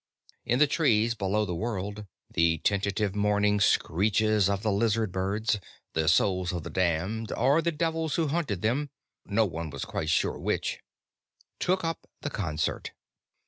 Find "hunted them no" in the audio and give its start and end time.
8.29-9.45